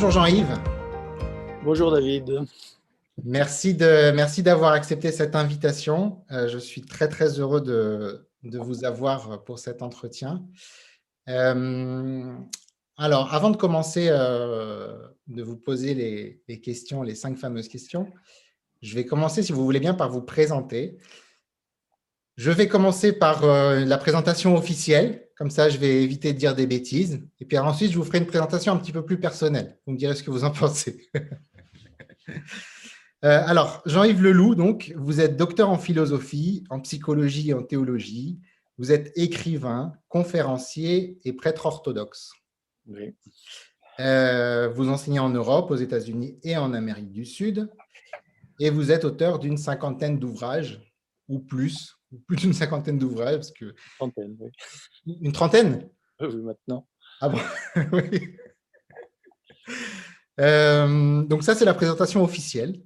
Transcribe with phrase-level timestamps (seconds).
[0.00, 0.56] bonjour Jean-Yves.
[1.64, 2.44] Bonjour David.
[3.24, 6.22] Merci de merci d'avoir accepté cette invitation.
[6.30, 10.44] Euh, je suis très très heureux de, de, vous avoir pour cet entretien.
[11.28, 12.32] Euh,
[12.96, 18.08] alors, avant de commencer euh, de vous poser les, les, questions, les cinq fameuses questions,
[18.80, 20.96] je vais commencer, si vous voulez bien, par vous présenter.
[22.36, 26.66] Je vais commencer par la présentation officielle comme ça, je vais éviter de dire des
[26.66, 27.24] bêtises.
[27.38, 29.78] Et puis ensuite, je vous ferai une présentation un petit peu plus personnelle.
[29.86, 31.08] Vous me direz ce que vous en pensez.
[33.24, 38.38] Euh, alors, Jean-Yves Leloup, donc, vous êtes docteur en philosophie, en psychologie et en théologie.
[38.76, 42.30] Vous êtes écrivain, conférencier et prêtre orthodoxe.
[42.86, 43.16] Oui.
[43.98, 47.68] Euh, vous enseignez en Europe, aux États-Unis et en Amérique du Sud.
[48.60, 50.80] Et vous êtes auteur d'une cinquantaine d'ouvrages
[51.26, 53.36] ou plus plus d'une cinquantaine d'ouvrages.
[53.36, 53.74] Parce que...
[53.98, 55.18] Trentaine, oui.
[55.20, 55.88] Une trentaine?
[56.20, 56.86] Oui, maintenant.
[57.20, 57.38] Ah bon?
[57.92, 58.36] Oui.
[60.40, 62.80] Euh, donc ça, c'est la présentation officielle.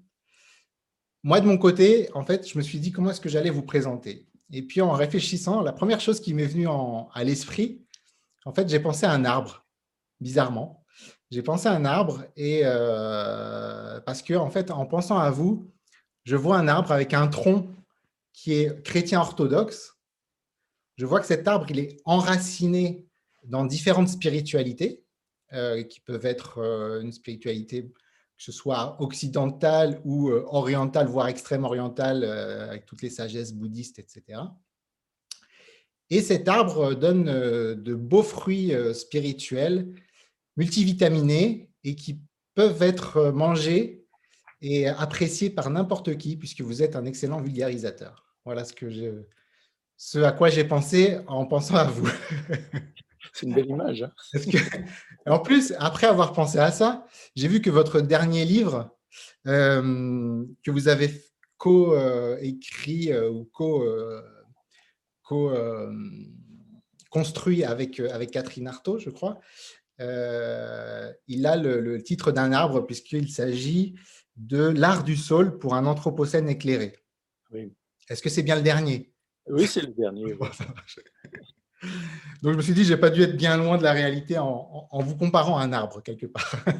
[1.22, 3.62] Moi, de mon côté, en fait, je me suis dit comment est-ce que j'allais vous
[3.62, 4.26] présenter?
[4.50, 7.84] Et puis, en réfléchissant, la première chose qui m'est venue en, à l'esprit,
[8.44, 9.66] en fait, j'ai pensé à un arbre,
[10.20, 10.84] bizarrement.
[11.30, 15.70] J'ai pensé à un arbre et euh, parce que, en fait, en pensant à vous,
[16.24, 17.68] je vois un arbre avec un tronc
[18.32, 19.96] qui est chrétien orthodoxe,
[20.96, 23.06] je vois que cet arbre, il est enraciné
[23.44, 25.02] dans différentes spiritualités,
[25.52, 31.28] euh, qui peuvent être euh, une spiritualité, que ce soit occidentale ou euh, orientale, voire
[31.28, 34.40] extrême orientale, avec toutes les sagesses bouddhistes, etc.
[36.08, 39.94] Et cet arbre donne de beaux fruits spirituels,
[40.56, 42.20] multivitaminés, et qui
[42.54, 44.01] peuvent être mangés
[44.62, 48.24] et apprécié par n'importe qui, puisque vous êtes un excellent vulgarisateur.
[48.44, 49.24] Voilà ce, que je,
[49.96, 52.08] ce à quoi j'ai pensé en pensant à vous.
[53.32, 54.02] C'est une belle image.
[54.02, 54.12] Hein.
[54.32, 54.58] que,
[55.30, 58.96] en plus, après avoir pensé à ça, j'ai vu que votre dernier livre,
[59.46, 61.10] euh, que vous avez
[61.56, 64.22] co-écrit euh, ou co, euh,
[65.22, 65.52] co
[67.10, 69.40] construit avec, avec Catherine Artaud, je crois,
[69.98, 73.94] il a le, le titre d'un arbre puisqu'il s'agit
[74.36, 76.96] de l'art du sol pour un anthropocène éclairé.
[77.52, 77.72] Oui.
[78.08, 79.12] Est-ce que c'est bien le dernier?
[79.46, 80.34] Oui, c'est le dernier.
[82.42, 84.38] Donc je me suis dit, je n'ai pas dû être bien loin de la réalité
[84.38, 86.54] en, vous comparant à un arbre quelque part.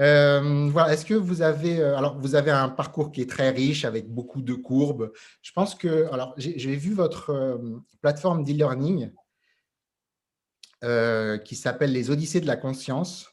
[0.00, 0.94] Euh, voilà.
[0.94, 4.08] Est-ce que vous avez, euh, alors vous avez un parcours qui est très riche avec
[4.08, 5.12] beaucoup de courbes.
[5.42, 7.58] Je pense que, alors j'ai vu votre euh,
[8.00, 9.12] plateforme d'e-learning
[11.44, 13.31] qui s'appelle les Odyssées de la conscience.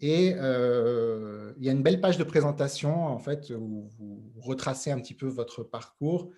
[0.00, 4.90] Et euh, il y a une belle page de présentation en fait, où vous retracez
[4.90, 6.30] un petit peu votre parcours,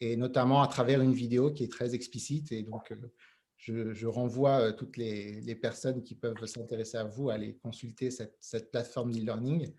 [0.00, 2.52] et notamment à travers une vidéo qui est très explicite.
[2.52, 7.34] Et donc, euh, je, renvoie euh, toutes les, personnes qui peuvent s'intéresser à vous à
[7.34, 9.72] aller consulter cette, cette plateforme d'e-learning,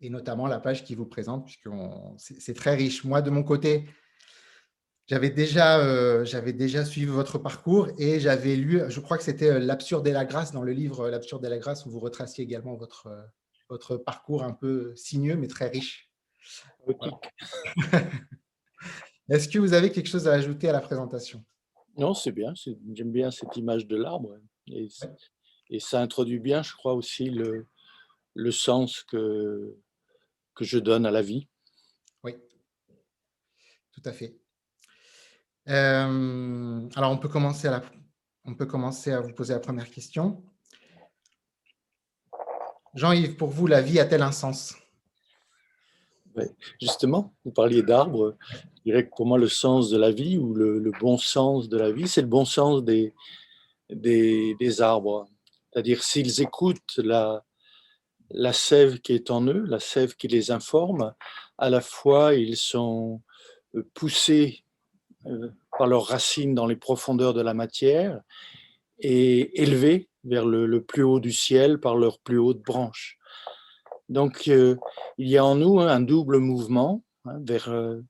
[0.00, 1.68] et notamment la page qui vous présente, puisque
[2.18, 3.04] c'est très riche.
[3.04, 3.86] Moi, de mon côté,
[5.06, 9.50] j'avais déjà, euh, j'avais déjà suivi votre parcours et j'avais lu, je crois que c'était
[9.50, 11.98] euh, L'absurde et la grâce dans le livre euh, L'absurde et la grâce où vous
[11.98, 13.08] retraciez également votre,
[13.68, 16.08] votre parcours un peu sinueux mais très riche.
[19.28, 21.44] Est-ce que vous avez quelque chose à ajouter à la présentation?
[21.96, 22.54] Non, c'est bien.
[22.94, 24.88] J'aime bien cette image de l'arbre et,
[25.68, 27.66] et, ça introduit bien, je crois, aussi le,
[28.34, 29.76] le sens que,
[30.54, 31.48] que je donne à la vie.
[32.24, 32.34] Oui,
[33.92, 34.41] tout à fait.
[35.68, 37.82] Euh, alors, on peut, commencer à
[38.44, 40.42] on peut commencer à vous poser la première question.
[42.94, 44.74] Jean-Yves, pour vous, la vie a-t-elle un sens?
[46.80, 48.36] Justement, vous parliez d'arbres.
[48.76, 51.76] Je dirais que pour moi, le sens de la vie ou le, bon sens de
[51.76, 53.14] la vie, c'est le bon sens des,
[53.90, 55.26] des, des arbres.
[55.72, 57.44] C'est-à-dire, s'ils écoutent la,
[58.32, 61.14] la sève qui est en eux, la sève qui les informe,
[61.58, 63.20] à la fois ils sont
[63.94, 64.64] poussés
[65.76, 68.20] par leurs racines dans les profondeurs de la matière
[68.98, 73.18] et élevés vers le, plus haut du ciel par leurs plus hautes branches.
[74.08, 74.76] Donc, euh,
[75.18, 78.00] il y a en nous un double mouvement hein, vers euh,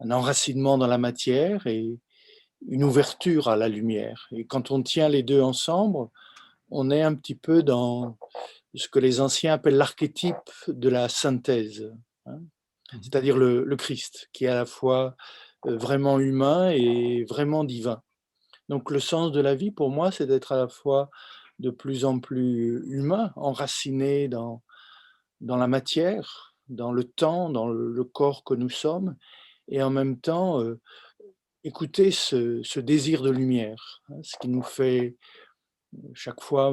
[0.00, 1.98] un enracinement dans la matière et
[2.68, 4.28] une ouverture à la lumière.
[4.32, 6.08] Et quand on tient les deux ensemble,
[6.70, 8.16] on est un petit peu dans
[8.74, 11.92] ce que les anciens appellent l'archétype de la synthèse,
[12.26, 12.38] hein.
[12.92, 12.98] mmh.
[13.02, 15.10] c'est-à-dire le, le, Christ, qui est à la fois euh,
[15.64, 18.02] vraiment humain et vraiment divin.
[18.68, 21.10] Donc le sens de la vie, pour moi, c'est d'être à la fois
[21.58, 24.62] de plus en plus humain, enraciné dans,
[25.40, 29.16] dans la matière, dans le temps, dans le corps que nous sommes,
[29.68, 30.80] et en même temps euh,
[31.64, 35.16] écouter ce, désir de lumière, hein, ce qui nous fait
[36.14, 36.72] chaque fois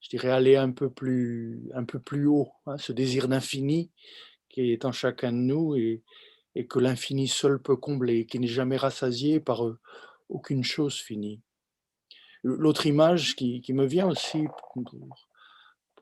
[0.00, 3.90] je dirais, aller un peu plus, un peu plus haut, hein, ce désir d'infini
[4.48, 6.02] qui est en chacun de nous et,
[6.58, 9.62] et que l'infini seul peut combler, qui n'est jamais rassasié par
[10.28, 11.40] aucune chose finie.
[12.42, 14.42] L'autre image qui, me vient aussi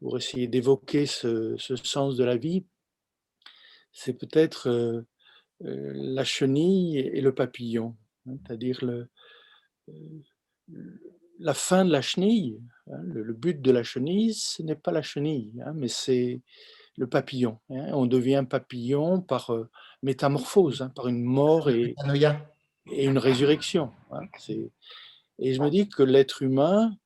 [0.01, 2.65] pour, essayer d'évoquer ce, sens de la vie,
[3.93, 5.05] c'est peut-être
[5.61, 7.95] la chenille et le papillon,
[8.27, 8.81] hein, c'est-à-dire
[11.39, 15.03] la fin de la chenille, hein, le, but de la chenille, ce n'est pas la
[15.03, 16.41] chenille, hein, mais c'est
[16.97, 17.59] le papillon.
[17.71, 17.91] Hein.
[17.93, 19.69] On devient papillon par euh,
[20.03, 21.95] métamorphose, par une mort et,
[22.91, 23.93] et une résurrection.
[25.39, 26.97] Et je me dis que l'être humain,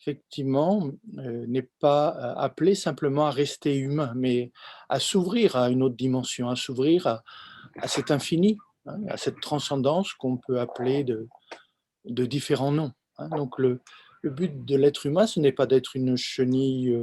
[0.00, 4.52] effectivement, euh, n'est pas euh, appelé simplement à rester humain, mais
[4.88, 7.22] à s'ouvrir à une autre dimension, à s'ouvrir à,
[7.86, 8.58] cet infini,
[9.08, 11.28] à cette transcendance qu'on peut appeler de,
[12.04, 12.92] de différents noms.
[13.18, 13.28] Hein.
[13.30, 13.80] Donc le,
[14.24, 16.96] but de l'être humain, ce n'est pas d'être une chenille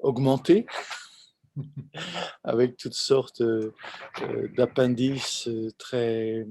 [0.00, 0.66] augmentée,
[2.44, 3.72] avec toutes sortes euh,
[4.22, 5.48] euh, d'appendices
[5.78, 6.46] très,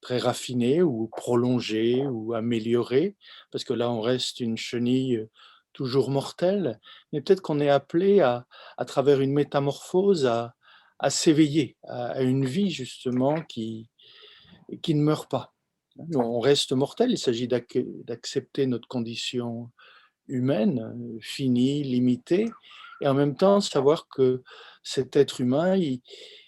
[0.00, 3.16] très raffinés ou prolongés ou améliorés,
[3.50, 5.26] parce que là, on reste une chenille
[5.72, 6.80] toujours mortelle,
[7.12, 8.46] mais peut-être qu'on est appelé à,
[8.76, 10.54] à travers une métamorphose à,
[10.98, 13.90] à s'éveiller à, une vie justement qui,
[14.82, 15.52] qui ne meurt pas.
[16.14, 19.70] On reste mortel, il s'agit d'accepter notre condition
[20.26, 22.46] humaine, finie, limitée,
[23.04, 24.42] et en même temps savoir que
[24.82, 26.00] cet être humain, il,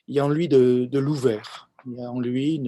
[0.09, 2.63] y a en lui de, l'ouvert, il y a en lui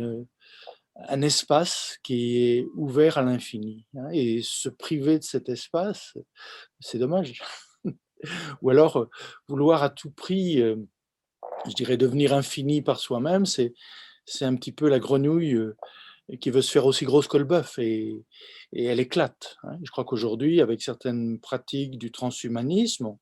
[1.08, 3.87] un espace qui est ouvert à l'infini.
[3.96, 6.19] Hein, et se priver de cet espace,
[6.81, 7.40] c'est dommage.
[8.62, 9.08] Ou alors
[9.49, 10.76] vouloir à tout prix, euh,
[11.67, 13.73] je dirais, devenir infini par soi-même, c'est
[14.43, 15.76] un petit peu la grenouille euh,
[16.41, 18.23] qui veut se faire aussi grosse que le bœuf et,
[18.73, 19.56] elle éclate.
[19.62, 19.79] Hein.
[19.82, 23.17] Je crois qu'aujourd'hui, avec certaines pratiques du transhumanisme,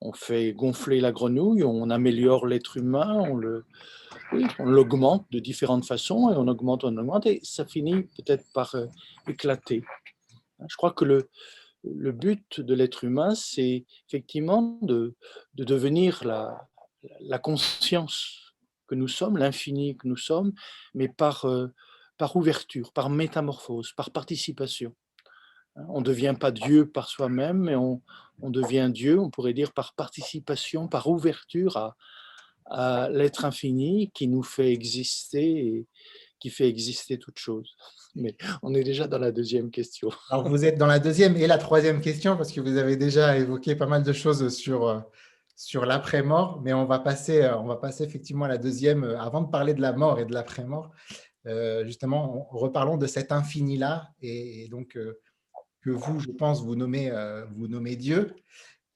[0.00, 3.64] on, fait gonfler la grenouille, on améliore l'être humain, on le,
[4.58, 8.74] on l'augmente de différentes façons et on augmente, on augmente et ça finit peut-être par
[8.74, 8.86] euh,
[9.28, 9.82] éclater.
[10.68, 11.28] Je crois que le,
[12.12, 15.14] but de l'être humain, c'est effectivement de,
[15.54, 16.68] de devenir la,
[17.20, 18.54] la conscience
[18.86, 20.52] que nous sommes, l'infini que nous sommes,
[20.94, 21.68] mais par euh,
[22.18, 24.94] par ouverture, par métamorphose, par participation.
[25.76, 28.00] Hein, on ne devient pas Dieu par soi-même, mais on,
[28.42, 31.94] devient Dieu, on pourrait dire, par participation, par ouverture
[32.66, 35.86] à, l'être infini qui nous fait exister et
[36.40, 37.76] qui fait exister toute chose.
[38.14, 40.10] Mais on est déjà dans la deuxième question.
[40.30, 43.36] Alors vous êtes dans la deuxième et la troisième question parce que vous avez déjà
[43.36, 45.00] évoqué pas mal de choses sur, euh,
[45.56, 49.20] sur l'après-mort, mais on va, passer, euh, on va passer effectivement à la deuxième euh,
[49.20, 50.90] avant de parler de la mort et de l'après-mort.
[51.84, 54.96] Justement, reparlons de cet infini-là, et, donc
[55.84, 58.34] que vous, je pense, vous nommez, euh, vous nommez Dieu.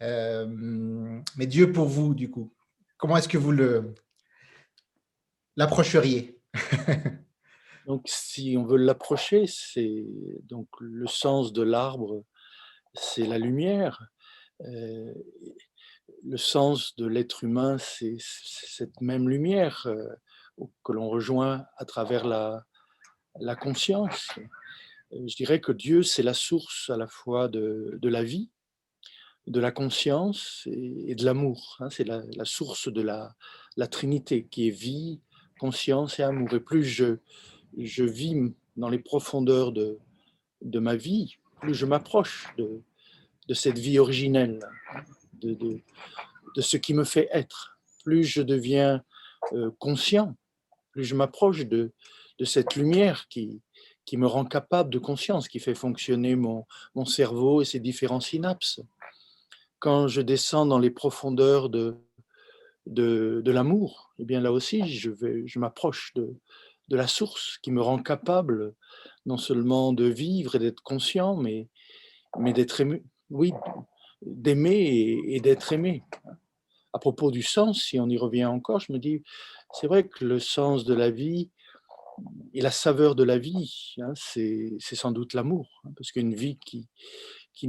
[0.00, 2.52] mais Dieu pour vous, du coup,
[2.96, 3.94] comment est-ce que vous le
[5.56, 6.40] l'approcheriez?
[7.87, 10.05] Donc, si on veut l'approcher, c'est
[10.43, 12.23] donc le sens de l'arbre,
[12.93, 14.11] c'est la lumière.
[14.61, 19.88] le sens de l'être humain, c'est cette même lumière
[20.85, 24.28] que l'on rejoint à travers la conscience.
[25.12, 28.50] Euh, je dirais que Dieu, c'est la source à la fois de, de, la vie,
[29.47, 31.77] de la conscience et, de l'amour.
[31.81, 31.91] Hein.
[31.91, 33.35] C'est la, source de la,
[33.77, 35.21] la, Trinité qui est vie,
[35.59, 36.53] conscience et amour.
[36.55, 37.19] Et plus je,
[37.77, 38.37] je vis
[38.77, 39.99] dans les profondeurs de,
[40.62, 42.83] de ma vie, plus je m'approche de,
[43.49, 44.61] de, cette vie originelle,
[45.35, 45.81] de, de,
[46.55, 49.03] de, ce qui me fait être, plus je deviens
[49.53, 50.37] euh, conscient
[50.91, 51.93] plus je m'approche de
[52.45, 53.61] cette lumière qui,
[54.09, 58.21] qui me rend capable de conscience, qui fait fonctionner mon, mon cerveau et ses différents
[58.21, 58.81] synapses.
[59.81, 61.99] Quand je descends dans les profondeurs de,
[62.87, 65.11] de, l'amour, eh bien là aussi, je,
[65.45, 66.35] je m'approche de,
[66.88, 68.73] de la source qui me rend capable
[69.27, 71.69] non seulement de vivre et d'être conscient, mais,
[72.38, 73.53] mais d'être ému, oui,
[74.23, 76.03] d'aimer et d'être aimé.
[76.95, 79.23] À propos du sens, si on y revient encore, je me dis,
[79.75, 81.50] c'est vrai que le sens de la vie
[82.54, 85.80] et la saveur de la vie, hein, c'est sans doute l'amour.
[85.84, 86.88] Hein, parce qu'une vie qui,
[87.52, 87.68] qui,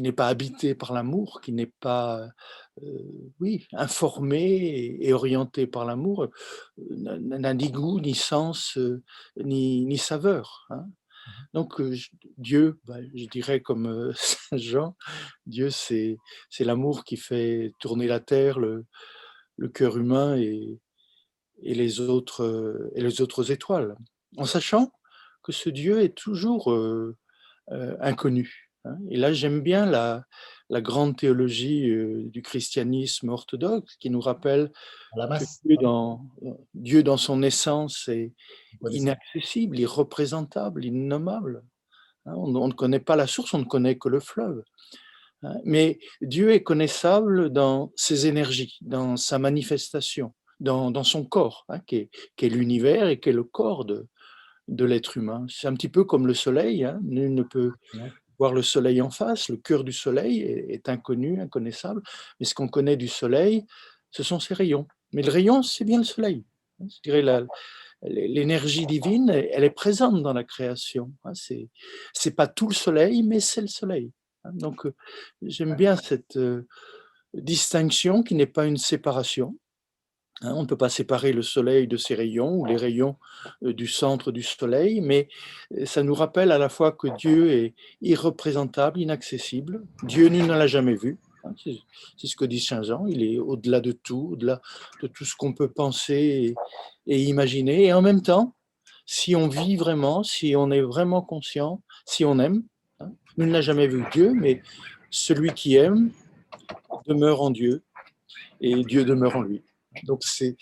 [0.00, 2.28] n'est pas habitée par l'amour, qui n'est pas
[2.82, 6.24] euh, oui, informée et, orientée par l'amour,
[6.78, 9.02] euh, n'a ni goût, ni sens, euh,
[9.36, 10.66] ni, ni, saveur.
[10.70, 10.86] Hein.
[10.86, 11.82] Mmh Donc
[12.38, 14.96] Dieu, bah, je dirais comme Saint Jean,
[15.46, 16.18] Dieu c'est
[16.60, 18.86] l'amour qui fait tourner la terre, le,
[19.56, 20.80] le cœur humain et,
[21.62, 23.96] et les autres, euh, et les autres étoiles,
[24.36, 24.92] en sachant
[25.42, 27.16] que ce Dieu est toujours euh,
[27.70, 28.70] euh, inconnu.
[28.84, 28.96] Hein.
[29.10, 30.24] Et là, j'aime bien la,
[30.68, 34.72] la, grande théologie euh, du christianisme orthodoxe qui nous rappelle
[35.14, 36.24] que Dieu dans,
[36.74, 38.32] Dieu dans, son essence est
[38.90, 41.64] inaccessible, irreprésentable, innommable.
[42.26, 42.34] Hein.
[42.36, 44.62] On, on, ne connaît pas la source, on ne connaît que le fleuve.
[45.42, 45.56] Hein.
[45.64, 51.96] Mais Dieu est connaissable dans ses énergies, dans sa manifestation, dans, dans son corps, qui
[51.96, 54.06] est, est l'univers et qui est le corps de,
[54.68, 55.44] de l'être humain.
[55.48, 57.00] C'est un petit peu comme le soleil, hein.
[57.02, 57.72] nul ne peut
[58.38, 62.02] voir le soleil en face, le cœur du soleil est, inconnu, inconnaissable,
[62.38, 63.64] mais ce qu'on connaît du soleil,
[64.10, 64.86] ce sont ses rayons.
[65.12, 66.44] Mais le rayon, c'est bien le soleil.
[66.80, 67.22] Je dirais
[68.02, 71.12] l'énergie divine, elle est présente dans la création.
[71.24, 71.34] Hein.
[71.34, 71.68] C'est
[72.12, 74.10] c'est pas tout le soleil, mais c'est le soleil.
[74.44, 74.50] Hein.
[74.54, 74.94] Donc euh,
[75.42, 76.66] j'aime bien cette euh,
[77.34, 79.56] distinction qui n'est pas une séparation,
[80.42, 83.16] Hein, on ne peut pas séparer le Soleil de ses rayons ou les rayons
[83.62, 85.28] euh, du centre du Soleil, mais
[85.76, 89.84] euh, ça nous rappelle à la fois que Dieu est irreprésentable, inaccessible.
[90.02, 91.18] Dieu ne l'a jamais vu.
[91.44, 91.54] Hein,
[92.16, 93.06] c'est ce que dit Saint Jean.
[93.06, 94.60] Il est au-delà de tout, au-delà
[95.00, 96.54] de tout ce qu'on peut penser
[97.06, 97.86] et, imaginer.
[97.86, 98.54] Et en même temps,
[99.06, 102.64] si on vit vraiment, si on est vraiment conscient, si on aime,
[103.00, 104.62] hein, nous n'a jamais vu Dieu, mais
[105.10, 106.10] celui qui aime
[107.06, 107.82] demeure en Dieu
[108.60, 109.62] et Dieu demeure en lui.
[110.04, 110.56] Donc, c'est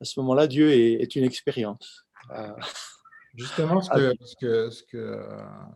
[0.00, 2.04] à ce moment-là, Dieu est, une expérience.
[2.30, 2.52] Euh,
[3.36, 5.28] Justement, ce que, ce, que, ce, que,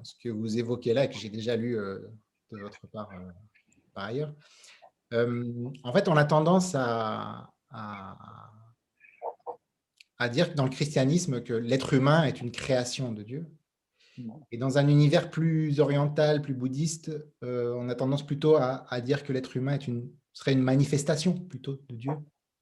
[0.04, 1.98] ce que vous évoquez là, et que j'ai déjà lu euh,
[2.52, 3.32] de votre part euh,
[3.94, 4.32] par ailleurs,
[5.12, 8.50] en fait, on a tendance à, à,
[10.18, 13.46] à, dire dans le christianisme que l'être humain est une création de Dieu.
[14.50, 17.10] Et dans un univers plus oriental, plus bouddhiste,
[17.42, 21.32] on a tendance plutôt à, à dire que l'être humain est une, serait une manifestation
[21.32, 22.12] plutôt de Dieu.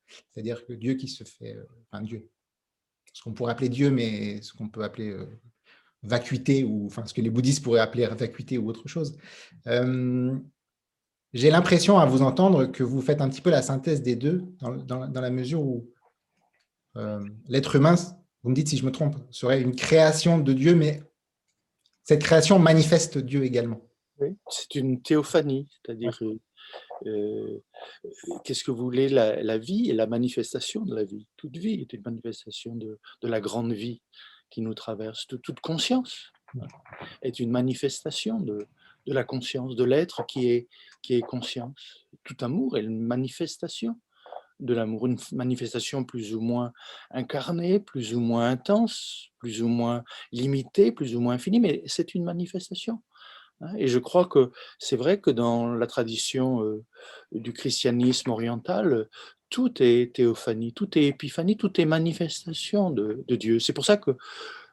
[0.09, 2.29] C'est-à-dire que Dieu qui se fait, euh, enfin Dieu,
[3.13, 5.27] ce qu'on pourrait appeler Dieu, mais ce qu'on peut appeler euh,
[6.03, 9.17] vacuité, ou enfin ce que les bouddhistes pourraient appeler vacuité ou autre chose.
[9.67, 10.37] Euh,
[11.33, 14.45] j'ai l'impression à vous entendre que vous faites un petit peu la synthèse des deux,
[14.61, 15.91] dans, la mesure où
[17.47, 17.95] l'être humain,
[18.43, 21.03] vous me dites si je me trompe, serait une création de Dieu, mais
[22.05, 23.87] cette création manifeste Dieu également.
[24.19, 26.19] Oui, c'est une théophanie, c'est-à-dire
[27.05, 27.59] euh,
[28.45, 31.27] qu'est-ce que vous voulez la, vie et la manifestation de la vie?
[31.37, 34.01] Toute vie est une manifestation de, la grande vie
[34.51, 35.27] qui nous traverse.
[35.27, 36.33] Toute, conscience
[37.23, 38.67] est une manifestation de,
[39.07, 40.69] la conscience, de l'être qui est,
[41.03, 42.07] qui est conscience.
[42.25, 43.99] Tout amour est une manifestation
[44.59, 46.73] de l'amour, une manifestation plus ou moins
[47.11, 52.15] incarnée, plus ou moins intense, plus ou moins limitée, plus ou moins infinie, mais c'est
[52.15, 53.03] une manifestation.
[53.61, 56.63] Hein, et je crois que c'est vrai que dans la tradition
[57.33, 59.09] du christianisme oriental,
[59.51, 63.59] tout est théophanie, tout est épiphanie, tout est manifestation de, Dieu.
[63.59, 64.13] C'est pour ça que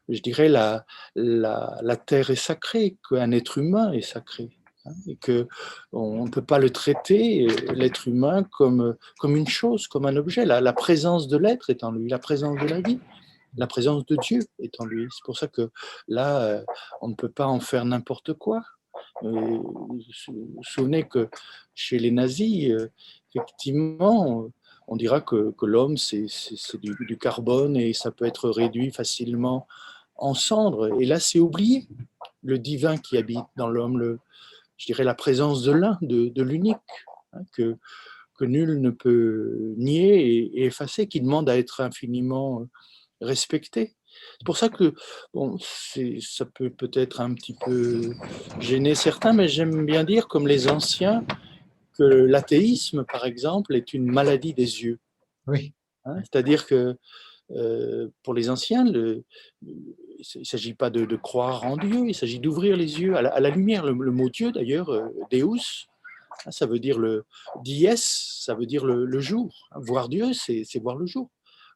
[0.10, 0.86] je dirais la,
[1.16, 4.50] la, la terre est sacrée, qu'un être humain est sacré.
[4.86, 10.06] Hein, et qu'on ne peut pas le traiter, l'être humain, comme, comme une chose, comme
[10.06, 10.46] un objet.
[10.46, 13.00] La, la présence de l'être est en lui, la présence de la vie
[13.58, 15.08] la présence de Dieu est en lui.
[15.12, 15.70] C'est pour ça que
[16.08, 16.64] là,
[17.02, 18.64] on ne peut pas en faire n'importe quoi.
[19.22, 20.02] vous
[20.62, 21.30] souvenez que
[21.74, 22.72] chez les nazis,
[23.34, 24.50] effectivement,
[24.88, 26.28] on dira que, l'homme, c'est
[26.82, 29.68] du, carbone et ça peut être réduit facilement
[30.16, 31.00] en cendres.
[31.02, 31.88] Et là, c'est oublié.
[32.44, 34.20] Le divin qui habite dans l'homme,
[34.78, 36.78] je dirais la présence de l'un, de, l'unique,
[37.34, 37.78] hein, que,
[38.42, 42.68] nul ne peut nier et effacer, qui demande à être infiniment
[43.24, 43.96] respecté.
[44.40, 44.94] C'est pour ça que
[45.34, 48.14] bon, ça peut peut-être un petit peu
[48.60, 51.26] gêner certains, mais j'aime bien dire, comme les anciens,
[51.98, 55.00] que l'athéisme, par exemple, est une maladie des yeux.
[55.48, 55.74] Oui.
[56.06, 56.98] Hein, c'est-à-dire que
[57.52, 59.24] euh, pour les anciens, le,
[59.62, 59.96] il
[60.36, 63.86] ne s'agit pas de, croire en Dieu, il s'agit d'ouvrir les yeux à la, lumière.
[63.86, 65.88] Le, mot Dieu, d'ailleurs, euh, Deus,
[66.46, 67.26] hein, ça veut dire le
[67.64, 69.70] dies, ça veut dire le, le jour.
[69.76, 71.30] Voir Dieu, c'est voir le jour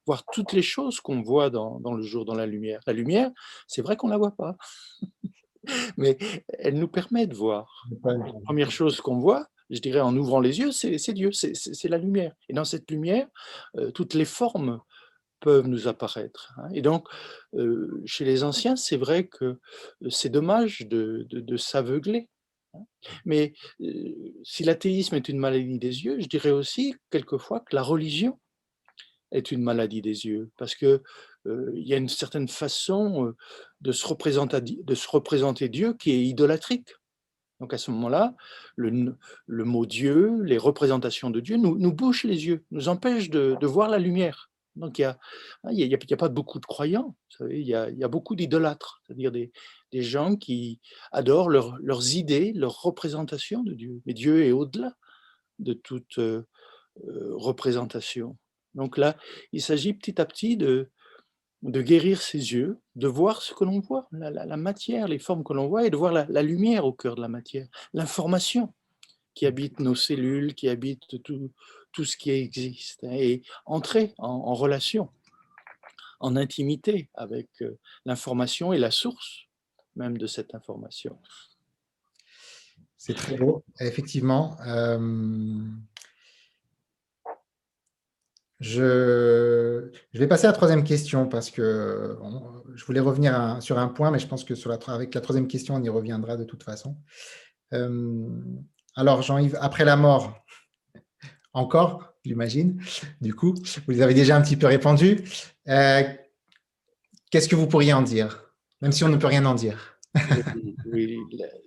[0.08, 2.80] voir toutes les choses qu'on voit dans, le jour, dans la lumière.
[2.88, 3.30] La lumière,
[3.68, 4.56] c'est vrai qu'on ne la voit pas,
[5.98, 7.86] mais elle nous permet de voir.
[8.04, 11.98] La première chose qu'on voit, je dirais en ouvrant les yeux, c'est Dieu, c'est la
[11.98, 12.34] lumière.
[12.48, 13.28] Et dans cette lumière,
[13.76, 14.80] euh, toutes les formes
[15.42, 16.54] peuvent nous apparaître.
[16.58, 16.70] Hein.
[16.74, 17.08] Et donc,
[17.54, 22.30] euh, chez les anciens, c'est vrai que euh, c'est dommage de, s'aveugler.
[22.74, 22.86] Hein.
[23.26, 23.54] Mais
[24.44, 28.40] si l'athéisme est une maladie des yeux, je dirais aussi quelquefois que la religion
[29.32, 31.02] est une maladie des yeux, parce que
[31.46, 33.34] il y a une certaine façon
[33.80, 36.90] de, se représenter, de se représenter Dieu qui est idolatrique.
[37.60, 38.36] Donc à ce moment-là,
[38.76, 39.16] le,
[39.48, 43.90] mot Dieu, les représentations de Dieu nous, nous bouchent les yeux, nous empêchent de, voir
[43.90, 44.52] la lumière.
[44.76, 45.02] Donc, il
[45.72, 47.16] n'y a, y a, a, pas beaucoup de croyants,
[47.50, 49.52] il, y a, y beaucoup d'idolâtres, c'est-à-dire des,
[49.94, 50.80] gens qui
[51.12, 54.02] adorent leurs idées, leurs représentations de Dieu.
[54.06, 54.94] Mais Dieu est au-delà
[55.58, 56.44] de toute euh,
[57.08, 58.38] euh, représentation.
[58.78, 59.18] Donc là,
[59.52, 60.90] il s'agit petit à petit de,
[61.64, 65.68] guérir ses yeux, de voir ce que l'on voit, la, matière, les formes que l'on
[65.68, 68.74] voit, et de voir la, lumière au cœur de la matière, l'information
[69.34, 71.52] qui habite nos cellules, qui habite tout,
[71.92, 75.10] tout ce qui existe, hein, et entrer en, relation,
[76.20, 79.48] en intimité avec euh, l'information et la source
[79.96, 81.18] même de cette information.
[82.98, 84.58] C'est très beau, effectivement.
[84.62, 85.68] Euh,
[88.60, 92.18] je, vais passer à la troisième question parce que
[92.76, 95.76] je voulais revenir sur un point, mais je pense que la, avec la troisième question,
[95.76, 96.98] on y reviendra de toute façon.
[97.74, 98.28] Euh,
[98.96, 100.44] alors, Jean-Yves, après la mort,
[101.54, 102.82] encore, j'imagine.
[103.22, 103.54] Du coup,
[103.88, 105.24] vous avez déjà un petit peu répondu.
[105.68, 106.04] Euh,
[107.30, 109.97] qu'est-ce que vous pourriez en dire, même si on ne peut rien en dire?
[110.86, 111.20] Oui,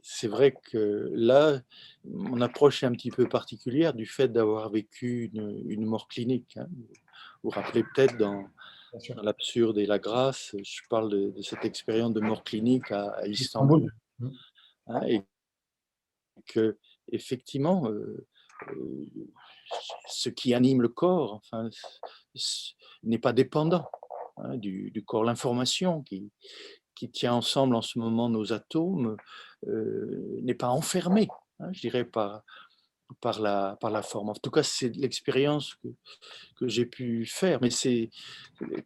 [0.03, 1.61] c'est vrai que là,
[2.05, 6.57] mon approche est un petit peu particulière du fait d'avoir vécu une, mort clinique.
[6.57, 6.67] Hein.
[6.71, 6.89] Vous
[7.45, 8.49] vous rappelez peut-être dans,
[9.23, 13.93] l'absurde et la grâce, je parle de, cette expérience de mort clinique à, Istanbul.
[14.19, 14.29] Mmh.
[14.89, 15.23] Hein, et
[16.47, 16.77] que,
[17.13, 18.27] effectivement, euh,
[18.69, 19.07] euh,
[20.09, 21.71] ce qui anime le corps enfin,
[23.03, 23.89] n'est pas dépendant
[24.37, 25.25] hein, du, corps.
[25.25, 26.31] L'information qui,
[27.01, 29.17] qui tient ensemble en ce moment nos atomes
[29.67, 31.29] euh, n'est pas enfermée,
[31.59, 32.43] hein, je dirais, par,
[33.23, 34.29] par, la, par la forme.
[34.29, 35.89] En tout cas, c'est l'expérience que,
[36.57, 37.59] que j'ai pu faire.
[37.63, 38.11] Mais c'est,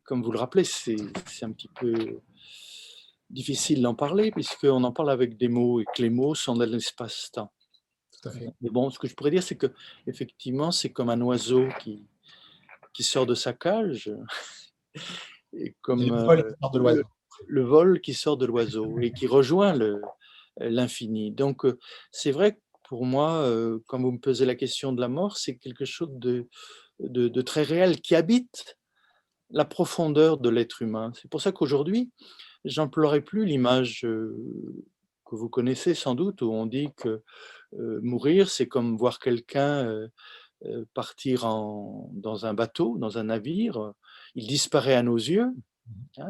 [0.04, 0.94] comme vous le rappelez, c'est
[1.42, 2.21] un petit peu
[3.30, 6.66] difficile d'en parler, puisqu'on en parle avec des mots et que les mots sont dans
[6.66, 7.52] l'espace-temps.
[8.61, 9.66] Mais bon, ce que je pourrais dire, c'est que
[10.06, 12.06] effectivement, c'est comme un oiseau qui,
[12.92, 14.09] qui sort de sa cage,
[15.52, 16.00] et comme
[17.47, 19.75] le, vol qui sort de l'oiseau et qui rejoint
[20.58, 21.30] l'infini.
[21.30, 21.78] Donc, euh,
[22.11, 25.37] c'est vrai que pour moi, euh, quand vous me posez la question de la mort,
[25.37, 26.49] c'est quelque chose de,
[27.43, 28.76] très réel qui habite
[29.50, 31.13] la profondeur de l'être humain.
[31.15, 32.11] C'est pour ça qu'aujourd'hui,
[32.65, 37.23] j'emploierai plus l'image que vous connaissez sans doute, où on dit que
[37.73, 40.08] mourir, c'est comme voir quelqu'un
[40.93, 41.43] partir
[42.13, 43.93] dans un bateau, dans un navire.
[44.35, 45.52] Il disparaît à nos yeux,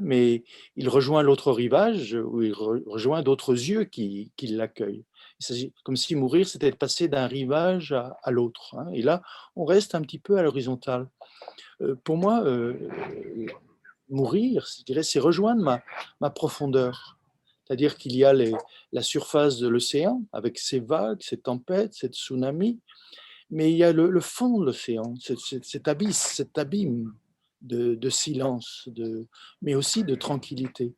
[0.00, 0.44] mais
[0.76, 5.04] il rejoint l'autre rivage où il rejoint d'autres yeux qui, qui l'accueillent.
[5.50, 8.76] Il comme si mourir, c'était de passer d'un rivage à, l'autre.
[8.78, 9.22] Hein, et là,
[9.56, 11.08] on reste un petit peu à l'horizontale.
[12.04, 12.44] pour moi,
[14.08, 15.82] mourir, je dirais, c'est rejoindre ma,
[16.20, 17.18] ma profondeur.
[17.64, 22.78] C'est-à-dire qu'il y a la surface de l'océan avec ses vagues, ses tempêtes, ses tsunamis,
[23.50, 27.14] mais il y a le, fond de l'océan, cet, abysse, cet abîme
[27.64, 29.26] de, silence, de,
[29.62, 30.94] mais aussi de tranquillité.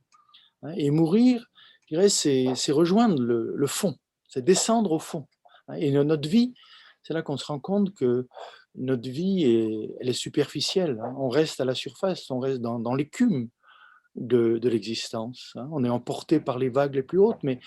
[0.62, 0.72] Hein.
[0.76, 1.46] Et mourir,
[1.82, 3.96] je dirais, c'est rejoindre le, fond,
[4.28, 5.26] c'est descendre au fond.
[5.68, 5.74] Hein.
[5.74, 6.54] Et notre vie,
[7.02, 8.26] c'est là qu'on se rend compte que
[8.74, 11.00] notre vie, est, elle est superficielle.
[11.02, 11.14] Hein.
[11.18, 13.48] On reste à la surface, on reste dans l'écume
[14.16, 15.52] de, l'existence.
[15.56, 15.68] Hein.
[15.72, 17.60] On est emporté par les vagues les plus hautes, mais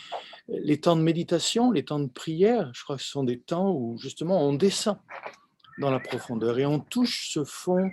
[0.48, 3.72] les temps de méditation, les temps de prière, je crois que ce sont des temps
[3.72, 4.98] où justement on descend
[5.80, 7.90] dans la profondeur et on touche ce fond,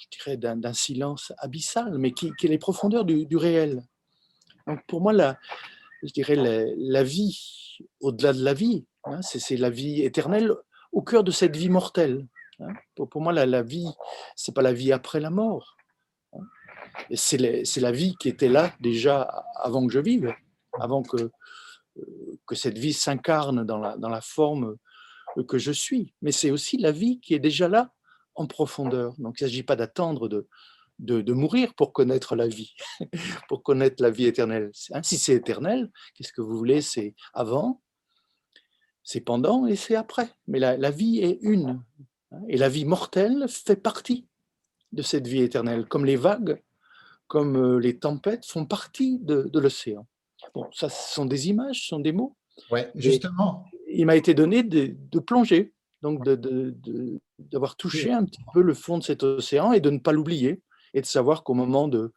[0.00, 3.82] je dirais, d'un silence abyssal, mais qui, est les profondeurs du, réel.
[4.66, 5.38] Donc pour moi, la,
[6.02, 10.52] je dirais la, vie, au-delà de la vie, hein, c'est la vie éternelle
[10.92, 12.26] au cœur de cette vie mortelle.
[12.60, 12.72] Hein.
[12.94, 13.88] Pour, moi, la, la vie,
[14.36, 15.76] c'est pas la vie après la mort,
[17.14, 19.22] c'est la vie qui était là déjà
[19.56, 20.34] avant que je vive,
[20.78, 21.30] avant que,
[21.98, 24.76] euh, cette vie s'incarne dans la forme
[25.48, 26.14] que je suis.
[26.22, 27.92] Mais c'est aussi la vie qui est déjà là
[28.40, 29.14] en profondeur.
[29.18, 30.48] Donc il ne s'agit pas d'attendre de,
[30.98, 32.74] de, mourir pour connaître la vie,
[33.48, 34.70] pour connaître la vie éternelle.
[34.92, 36.82] Hein, si c'est éternel, qu'est-ce que vous voulez?
[36.82, 37.80] C'est avant,
[39.02, 40.28] c'est pendant et c'est après.
[40.46, 41.82] Mais la, la vie est une.
[42.32, 44.26] Hein, et la vie mortelle fait partie
[44.92, 46.60] de cette vie éternelle, comme les vagues
[47.30, 50.04] comme euh, les tempêtes, font partie de, l'océan.
[50.52, 52.36] Bon, ça, ce sont des images, ce sont des mots.
[52.72, 53.64] Ouais, justement.
[53.88, 55.72] il m'a été donné de, plonger,
[56.02, 56.24] donc
[57.50, 60.62] d'avoir touché un petit peu le fond de cet océan et de ne pas l'oublier,
[60.94, 62.12] et de savoir qu'au moment de,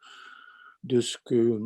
[0.84, 1.60] de ce que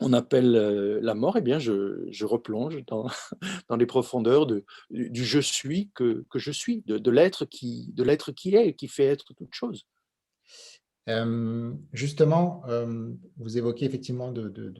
[0.00, 3.06] on appelle euh, la mort, eh bien, je, replonge dans,
[3.68, 7.94] dans, les profondeurs de, du je suis que, que je suis, de, de l'être qui,
[8.36, 9.86] qui est et qui fait être toute chose.
[11.92, 12.62] Justement,
[13.36, 14.72] vous évoquez effectivement de,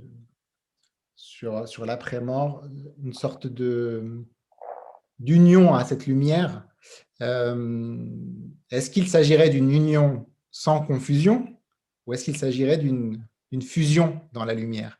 [1.16, 2.64] sur, sur l'après-mort
[3.02, 4.24] une sorte de
[5.22, 6.66] d'union à cette lumière.
[7.20, 11.46] Est-ce qu'il s'agirait d'une union sans confusion
[12.06, 14.98] ou est-ce qu'il s'agirait d'une fusion dans la lumière?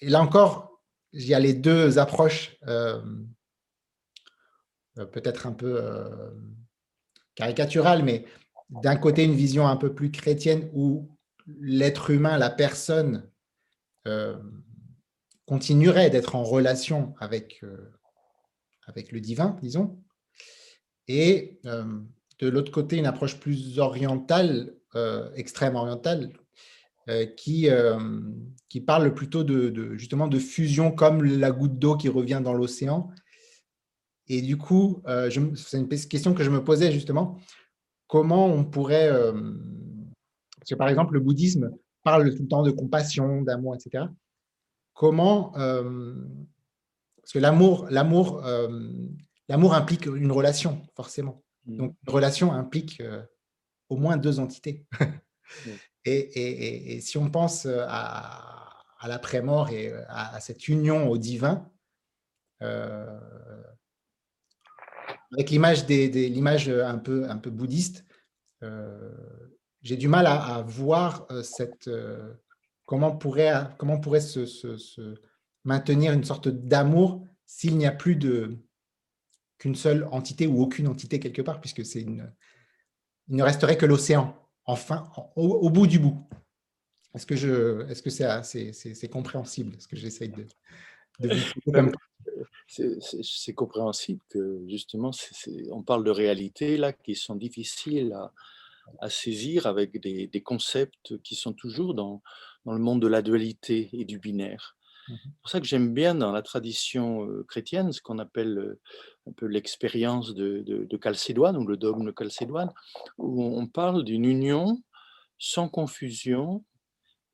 [0.00, 0.76] Et là encore,
[1.16, 3.00] il y a les deux approches, euh,
[4.98, 6.30] euh, peut-être un peu euh,
[7.34, 8.26] caricaturales, mais
[8.68, 11.08] d'un côté, une vision un peu plus chrétienne où
[11.60, 13.28] l'être humain, la personne,
[15.46, 17.60] continuerait d'être en relation avec,
[18.86, 19.98] avec le divin, disons,
[21.08, 21.60] et
[22.38, 26.32] de l'autre côté, une approche plus orientale, euh, extrême orientale,
[27.08, 27.98] euh, qui, euh,
[28.68, 33.10] qui parle plutôt de, justement de fusion comme la goutte d'eau qui revient dans l'océan.
[34.28, 35.02] Et du coup,
[35.54, 37.38] c'est une question que je me posais justement,
[38.08, 39.08] comment on pourrait,
[40.58, 41.70] parce que par exemple le bouddhisme
[42.02, 44.06] parle tout le temps de compassion, d'amour, etc.
[44.94, 45.52] Comment,
[47.26, 48.44] parce que l'amour, l'amour,
[49.48, 51.42] l'amour implique une relation forcément.
[51.66, 51.76] Mmh.
[51.76, 53.22] Donc, une relation implique euh,
[53.88, 54.86] au moins deux entités.
[56.04, 61.68] Et, si on pense euh, à, l'après-mort et euh, à, cette union au divin,
[62.60, 63.20] avec
[65.50, 68.04] l'image des, l'image un peu, un peu bouddhiste,
[69.82, 71.90] j'ai du mal à, voir cette,
[72.84, 74.46] comment pourrait, comment pourrait se
[75.66, 78.18] maintenir une sorte d'amour s'il n'y a plus
[79.58, 82.32] qu'une seule entité ou aucune entité quelque part, puisque c'est une,
[83.28, 86.26] il ne resterait que l'océan, enfin, au, bout du bout.
[87.14, 90.50] Est-ce que je, est-ce que c'est, c'est, compréhensible ce que de,
[93.22, 95.10] c'est, compréhensible que justement,
[95.70, 98.12] on parle de réalités là qui sont difficiles
[99.00, 102.22] à, saisir avec des, des, concepts qui sont toujours dans,
[102.66, 104.76] dans le monde de la dualité et du binaire.
[105.08, 108.76] Mmh c'est pour ça que j'aime bien dans la tradition chrétienne ce qu'on appelle
[109.28, 112.72] un peu l'expérience de, de, Chalcédoine ou le dogme de Chalcédoine,
[113.18, 114.82] où on parle d'une union
[115.38, 116.64] sans confusion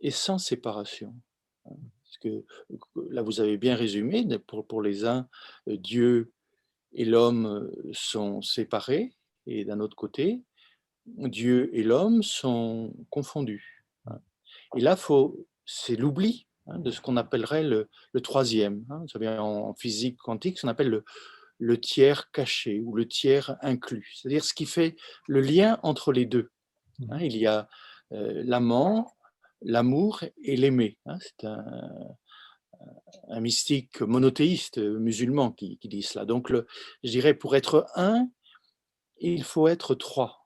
[0.00, 1.14] et sans séparation.
[1.66, 1.76] Hein.
[2.04, 2.44] Parce que
[3.08, 5.28] là, vous avez bien résumé, pour, pour les uns,
[5.66, 6.32] Dieu
[6.92, 9.14] et l'homme sont séparés,
[9.46, 10.42] et d'un autre côté,
[11.06, 13.86] Dieu et l'homme sont confondus.
[14.06, 14.20] Hein.
[14.76, 14.96] Et là,
[15.64, 17.88] c'est l'oubli Hein, de ce qu'on appellerait le,
[18.22, 18.84] troisième.
[18.88, 19.04] Hein.
[19.38, 21.02] en, physique quantique, ce qu'on appelle
[21.58, 24.96] le, tiers caché ou le tiers inclus, c'est-à-dire ce qui fait
[25.26, 26.50] le lien entre les deux.
[27.10, 27.18] Hein.
[27.20, 27.68] il y a
[28.12, 29.12] euh, l'amant,
[29.60, 30.98] l'amour et l'aimer.
[31.18, 32.16] c'est un,
[33.40, 36.24] mystique monothéiste musulman qui, dit cela.
[36.24, 36.66] Donc, le,
[37.02, 38.28] je dirais, pour être un,
[39.18, 40.44] il faut être trois.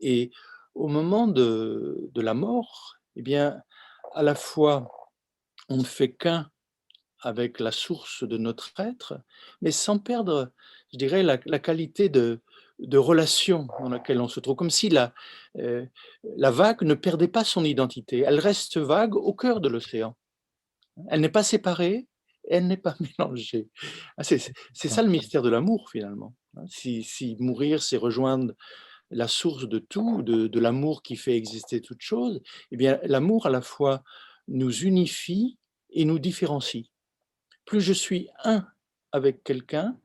[0.00, 0.30] Et
[0.74, 3.62] au moment de, de la mort, eh bien,
[4.14, 4.97] à la fois
[5.68, 6.50] on ne fait qu'un
[7.20, 9.20] avec la source de notre être,
[9.60, 10.52] mais sans perdre,
[10.92, 12.40] je dirais, la, qualité de,
[12.92, 15.12] relation dans laquelle on se trouve, comme si la,
[15.58, 15.84] euh,
[16.36, 20.16] la vague ne perdait pas son identité, elle reste vague au cœur de l'océan.
[21.08, 22.06] Elle n'est pas séparée,
[22.48, 23.68] elle n'est pas mélangée.
[24.16, 26.34] Ah, c'est ça le mystère de l'amour finalement.
[26.56, 26.64] Hein.
[26.68, 28.54] Si, mourir, c'est rejoindre
[29.10, 33.46] la source de tout, de, de l'amour qui fait exister toute chose, eh bien l'amour
[33.46, 34.02] à la fois
[34.48, 35.57] nous unifie
[35.90, 36.86] et nous différencie.
[37.64, 38.66] Plus je suis un
[39.12, 39.98] avec quelqu'un,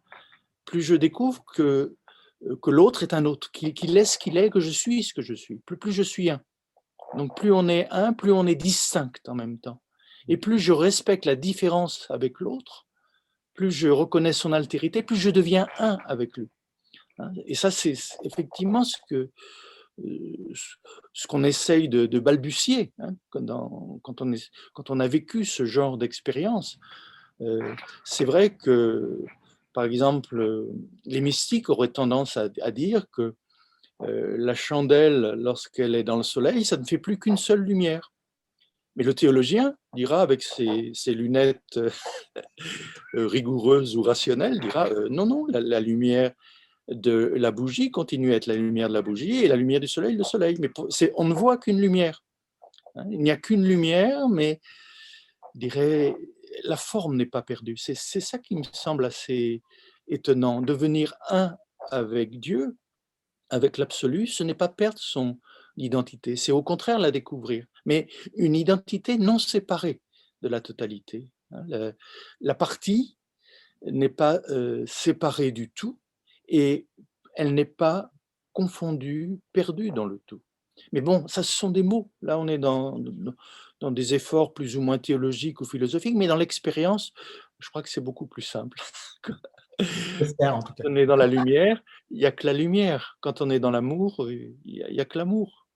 [0.65, 1.95] plus je découvre que,
[2.43, 5.13] euh, que l'autre est un autre, qu'il est ce qu'il est, que je suis ce
[5.13, 5.57] que je suis.
[5.59, 6.41] Plus, plus je suis un.
[7.17, 9.81] Donc plus on est un, plus on est distinct en même temps.
[10.27, 12.87] Et plus je respecte la différence avec l'autre,
[13.53, 16.49] plus je reconnais son altérité, plus je deviens un avec lui.
[17.19, 19.29] Hein, et ça, c'est effectivement ce que,
[20.01, 25.97] ce qu'on essaye de, balbutier hein, quand, on est, quand, on a vécu ce genre
[25.97, 26.79] d'expérience.
[27.41, 29.23] Euh, c'est vrai que,
[29.73, 30.67] par exemple,
[31.05, 33.35] les mystiques auraient tendance à, dire que
[34.01, 38.11] euh, la chandelle, lorsqu'elle est dans le soleil, ça ne fait plus qu'une seule lumière.
[38.95, 41.79] Mais le théologien dira, avec ses, lunettes
[43.13, 46.33] rigoureuses ou rationnelles, dira non, non, la lumière
[46.89, 49.87] de la bougie continue à être la lumière de la bougie et la lumière du
[49.87, 50.57] soleil, le soleil.
[50.59, 50.69] Mais
[51.15, 52.23] on ne voit qu'une lumière.
[52.95, 53.05] Hein.
[53.09, 54.59] Il n'y a qu'une lumière, mais
[55.55, 56.15] je dirais,
[56.63, 57.77] la forme n'est pas perdue.
[57.77, 59.61] C'est ça qui me semble assez
[60.07, 60.61] étonnant.
[60.61, 61.55] Devenir un
[61.91, 62.77] avec Dieu,
[63.49, 65.39] avec l'absolu, ce n'est pas perdre son
[65.77, 67.65] identité, c'est au contraire la découvrir.
[67.85, 70.01] Mais une identité non séparée
[70.41, 71.31] de la totalité.
[71.51, 71.93] Hein.
[72.41, 73.17] La, partie
[73.85, 75.99] n'est pas euh, séparée du tout,
[76.47, 76.87] et
[77.35, 78.11] elle n'est pas
[78.53, 80.41] confondue, perdue dans le tout.
[80.91, 82.11] Mais bon, ça, ce sont des mots.
[82.21, 82.99] Là, on est dans,
[83.79, 87.13] dans des efforts plus ou moins théologiques ou philosophiques, mais dans l'expérience,
[87.59, 88.77] je crois que c'est beaucoup plus simple.
[90.39, 93.17] Quand on est dans la lumière, il n'y a que la lumière.
[93.21, 95.67] Quand on est dans l'amour, il n'y a, que l'amour.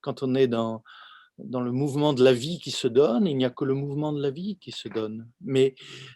[0.00, 0.82] quand on est dans,
[1.44, 4.12] dans le mouvement de la vie qui se donne, il n'y a que le mouvement
[4.12, 5.28] de la vie qui se donne.
[5.40, 5.74] Mais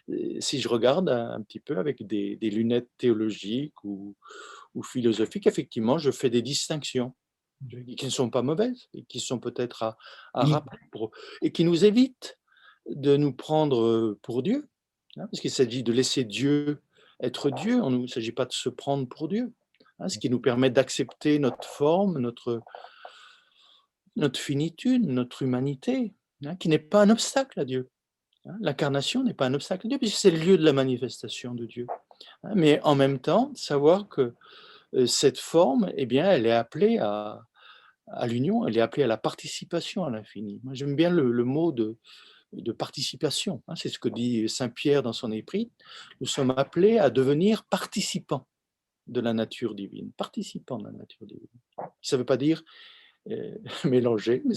[0.09, 4.15] euh, si je regarde un, petit peu avec des, lunettes théologiques ou,
[4.75, 7.13] ou, philosophiques, effectivement, je fais des distinctions
[7.69, 9.97] qui ne sont pas mauvaises et qui sont peut-être à,
[10.33, 10.77] à rappeler
[11.41, 12.37] et qui nous évitent
[12.87, 14.69] de nous prendre euh, pour Dieu,
[15.17, 16.81] hein, parce qu'il s'agit de laisser Dieu
[17.19, 17.81] être Dieu.
[17.83, 19.53] Il ne s'agit pas de se prendre pour Dieu.
[19.99, 22.61] Hein, ce qui nous permet d'accepter notre forme, notre,
[24.17, 26.13] notre finitude, notre humanité,
[26.45, 27.89] hein, qui n'est pas un obstacle à Dieu.
[28.45, 28.57] Hein.
[28.59, 31.65] L'incarnation n'est pas un obstacle à Dieu, puisque c'est le lieu de la manifestation de
[31.65, 31.85] Dieu.
[32.43, 32.53] Hein.
[32.55, 34.33] Mais en même temps, savoir que
[34.95, 37.45] euh, cette forme, eh bien, elle est appelée à,
[38.25, 40.59] l'union, elle est appelée à la participation à l'infini.
[40.63, 41.97] Moi, j'aime bien le, mot de,
[42.53, 43.61] de participation.
[43.75, 45.71] C'est ce que dit Saint Pierre dans son éprit.
[46.21, 48.47] Nous sommes appelés à devenir participants
[49.07, 51.47] de la nature divine, participants de la nature divine.
[52.01, 52.63] Ça ne veut pas dire
[53.85, 54.55] mélangé, mais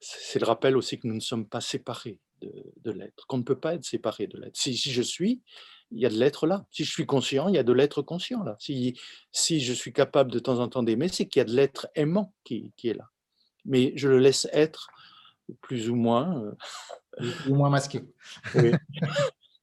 [0.00, 3.58] c'est le rappel aussi que nous ne sommes pas séparés de, l'être, qu'on ne peut
[3.58, 4.56] pas être séparé de l'être.
[4.56, 5.42] Si, je suis,
[5.90, 6.66] il y a de l'être là.
[6.70, 8.56] Si je suis conscient, il y a de l'être conscient là.
[8.58, 8.98] Si,
[9.32, 11.88] si je suis capable de temps en temps d'aimer, c'est qu'il y a de l'être
[11.94, 13.08] aimant qui, qui, est là.
[13.64, 14.88] Mais je le laisse être
[15.60, 16.42] plus ou moins.
[16.42, 16.52] Euh,
[17.16, 18.02] plus ou moins masqué.
[18.54, 18.72] Oui.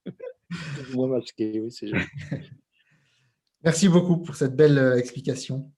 [0.93, 1.91] ou moins masqué, oui, c'est
[3.63, 5.71] Merci beaucoup pour cette belle euh, explication.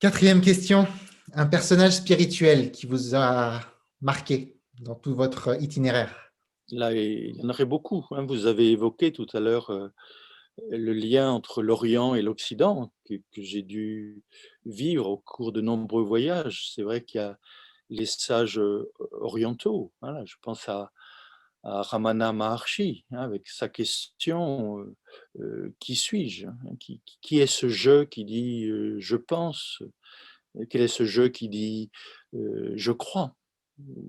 [0.00, 0.86] Quatrième question,
[1.32, 3.60] un personnage spirituel qui vous a
[4.00, 6.30] marqué dans tout votre itinéraire?
[6.68, 8.06] Il y en aurait beaucoup.
[8.12, 8.24] Hein.
[8.24, 9.88] Vous avez évoqué tout à l'heure euh,
[10.70, 14.22] le lien entre l'Orient et l'Occident que, j'ai dû
[14.66, 16.70] vivre au cours de nombreux voyages.
[16.72, 17.36] C'est vrai qu'il y a
[17.90, 19.92] les sages euh, orientaux.
[20.24, 20.92] je pense à,
[21.68, 24.84] Ramana Maharshi, hein, avec sa question
[25.38, 29.82] euh, Qui suis-je hein, qui, est ce je qui dit Je pense
[30.70, 31.90] Quel est ce je qui dit
[32.32, 33.34] Je crois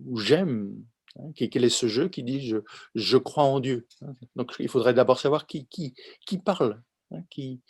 [0.06, 0.74] ou J'aime
[1.17, 2.58] hein, Quel est ce je qui dit je,
[2.95, 3.88] je crois en Dieu
[4.36, 5.93] Donc il faudrait d'abord savoir qui, qui,
[6.26, 6.82] qui parle,
[7.30, 7.62] qui,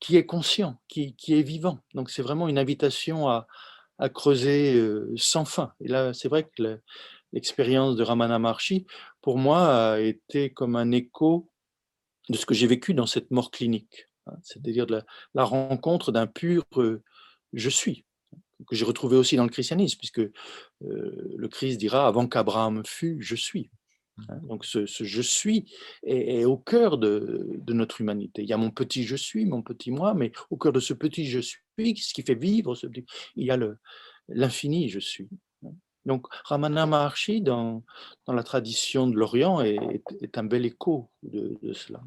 [0.00, 1.80] qui est conscient, qui, qui est vivant.
[1.94, 3.46] Donc c'est vraiment une invitation à,
[3.98, 4.80] à creuser
[5.16, 5.72] sans fin.
[5.80, 6.80] Et là, c'est vrai que
[7.32, 8.86] l'expérience de Ramana Maharshi,
[9.20, 11.50] pour moi, a été comme un écho
[12.28, 14.36] de ce que j'ai vécu dans cette mort clinique, hein.
[14.42, 16.64] c'est-à-dire la, la, rencontre d'un pur
[17.52, 18.04] je suis,
[18.66, 20.22] que j'ai retrouvé aussi dans le christianisme, puisque
[20.80, 23.70] le Christ dira avant qu'Abraham fût, je suis.
[24.28, 24.40] Hein.
[24.42, 28.42] Donc ce, je suis est, au cœur de, de, notre humanité.
[28.42, 30.92] Il y a mon petit je suis, mon petit moi, mais au cœur de ce
[30.92, 32.86] petit je suis, ce qui fait vivre, ce,
[33.36, 33.58] il y a
[34.28, 35.28] l'infini je suis.
[36.08, 37.84] Donc Ramana Maharshi, dans,
[38.26, 39.78] dans la tradition de l'Orient, est,
[40.22, 42.00] est, un bel écho de, cela.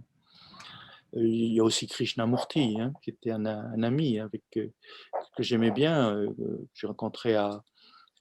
[1.16, 3.46] Euh, il y a aussi Krishnamurti, hein, qui était un,
[3.84, 4.74] ami avec, euh,
[5.38, 7.64] que j'aimais bien, euh, que j'ai rencontré à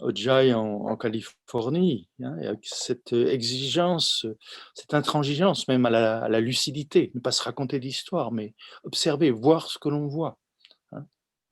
[0.01, 4.27] Ojai en, Californie, hein, avec cette exigence,
[4.75, 9.31] cette intransigeance même à la, à la lucidité, ne pas se raconter d'histoire, mais observer,
[9.31, 10.39] voir ce que l'on voit.
[10.93, 11.07] Hein.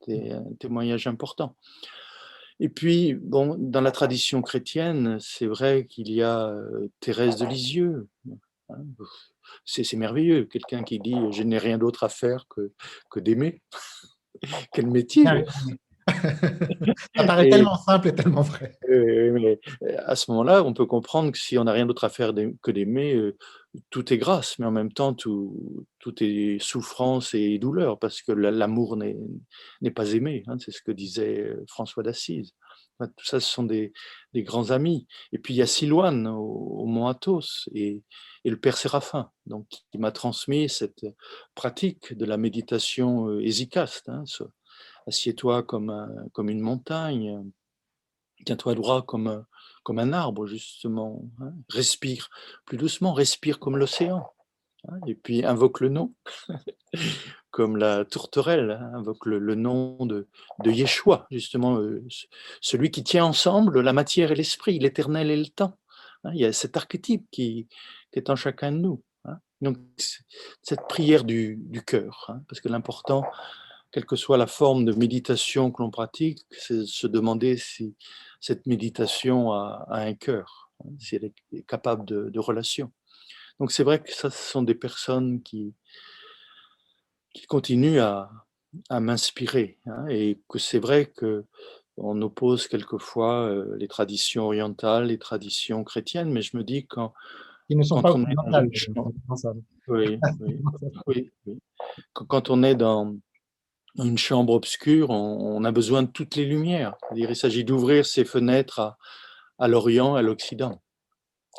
[0.05, 1.57] C'est un témoignage important.
[2.61, 6.53] Et puis, bon, dans la tradition chrétienne, c'est vrai qu'il y a
[7.01, 8.09] Thérèse de Lisieux.
[8.69, 8.85] Hein,
[9.65, 12.73] c'est merveilleux, quelqu'un qui dit «je n'ai rien d'autre à faire que,
[13.11, 13.63] que d'aimer».
[14.73, 15.25] Quel métier
[17.17, 18.79] Ça paraît tellement simple et tellement vrai.
[18.89, 19.61] mais
[20.07, 22.71] à ce moment-là, on peut comprendre que si on n'a rien d'autre à faire que
[22.71, 23.33] d'aimer,
[23.91, 28.33] tout est grâce, mais en même temps, tout, tout est souffrance et douleur, parce que
[28.33, 30.43] l'amour n'est pas aimé.
[30.47, 32.55] Hein, c'est ce que disait François d'Assise.
[32.99, 33.93] Tout ça, ce sont des,
[34.33, 35.07] des, grands amis.
[35.33, 38.03] Et puis, il y a Silouane au, Mont Athos et,
[38.45, 41.07] et, le Père Séraphin, donc, qui m'a transmis cette
[41.55, 44.09] pratique de la méditation hésicaste.
[44.09, 44.25] Hein,
[45.09, 47.43] Assieds-toi comme, comme une montagne,
[48.45, 49.45] tiens-toi droit comme,
[49.83, 51.25] comme un arbre, justement.
[51.41, 51.53] Hein.
[51.71, 52.29] Respire
[52.65, 54.31] plus doucement, respire comme l'océan.
[54.89, 55.01] Hein.
[55.07, 56.15] Et puis invoque le nom,
[57.51, 60.29] comme la tourterelle hein, invoque le, nom de,
[60.65, 62.07] Yeshua, justement, euh,
[62.61, 65.79] celui qui tient ensemble la matière et l'esprit, l'éternel et le temps.
[66.33, 67.69] Il y a cet archétype qui,
[68.13, 69.03] est en chacun de nous.
[69.61, 69.79] Donc,
[70.63, 73.25] cette prière du cœur, parce que l'important,
[73.91, 77.95] quelle que soit la forme de méditation que l'on pratique, c'est se demander si
[78.41, 82.93] cette méditation a, un cœur, hein, si elle est capable de, relation.
[83.61, 85.75] Donc c'est vrai que ça, ce sont des personnes qui,
[87.35, 88.31] qui continuent à,
[88.91, 91.47] m'inspirer, hein, et que c'est vrai que
[91.97, 97.13] on oppose quelquefois euh, les traditions orientales, les traditions chrétiennes, mais je me dis quand,
[97.71, 98.35] ne sont pas on est
[99.89, 100.19] oui,
[101.07, 101.59] oui, oui,
[102.13, 103.17] quand on est dans
[103.99, 106.95] une chambre obscure, on, a besoin de toutes les lumières.
[107.15, 108.99] il s'agit d'ouvrir ses fenêtres à,
[109.59, 110.81] à l'Orient, à l'Occident.